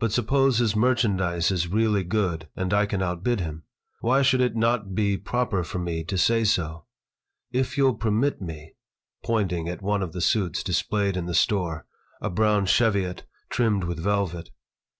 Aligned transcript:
"But 0.00 0.10
suppose 0.10 0.58
his 0.58 0.74
merchandise 0.74 1.52
is 1.52 1.68
really 1.68 2.02
good, 2.02 2.48
and 2.56 2.74
I 2.74 2.86
can 2.86 3.02
outbid 3.04 3.38
him. 3.38 3.62
Why 4.00 4.20
should 4.20 4.40
it 4.40 4.56
not 4.56 4.96
be 4.96 5.16
proper 5.16 5.62
for 5.62 5.78
me 5.78 6.02
to 6.06 6.18
say 6.18 6.42
so? 6.42 6.86
If 7.52 7.78
you'll 7.78 7.94
permit 7.94 8.40
me" 8.42 8.74
pointing 9.22 9.68
at 9.68 9.80
one 9.80 10.02
of 10.02 10.10
the 10.12 10.20
suits 10.20 10.64
displayed 10.64 11.16
in 11.16 11.26
the 11.26 11.34
store, 11.34 11.86
a 12.20 12.28
brown 12.30 12.66
cheviot 12.66 13.26
trimmed 13.48 13.84
with 13.84 14.00
velvet. 14.00 14.50